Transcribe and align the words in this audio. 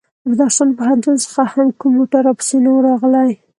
له 0.23 0.27
بدخشان 0.29 0.69
پوهنتون 0.77 1.15
څخه 1.25 1.43
هم 1.53 1.67
کوم 1.79 1.91
موټر 1.97 2.21
راپسې 2.27 2.57
نه 2.63 2.69
و 2.73 2.83
راغلی. 2.87 3.29